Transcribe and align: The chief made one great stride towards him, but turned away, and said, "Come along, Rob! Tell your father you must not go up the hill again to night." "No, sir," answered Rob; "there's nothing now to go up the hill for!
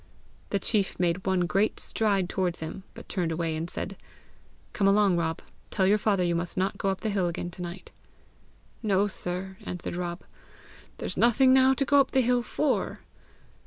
The 0.49 0.57
chief 0.57 0.99
made 0.99 1.27
one 1.27 1.41
great 1.41 1.79
stride 1.79 2.27
towards 2.27 2.59
him, 2.59 2.81
but 2.95 3.07
turned 3.07 3.31
away, 3.31 3.55
and 3.55 3.69
said, 3.69 3.95
"Come 4.73 4.87
along, 4.87 5.15
Rob! 5.15 5.43
Tell 5.69 5.85
your 5.85 5.99
father 5.99 6.23
you 6.23 6.33
must 6.33 6.57
not 6.57 6.79
go 6.79 6.89
up 6.89 7.01
the 7.01 7.11
hill 7.11 7.27
again 7.27 7.51
to 7.51 7.61
night." 7.61 7.91
"No, 8.81 9.05
sir," 9.05 9.57
answered 9.63 9.93
Rob; 9.95 10.23
"there's 10.97 11.17
nothing 11.17 11.53
now 11.53 11.75
to 11.75 11.85
go 11.85 11.99
up 11.99 12.09
the 12.13 12.21
hill 12.21 12.41
for! 12.41 13.01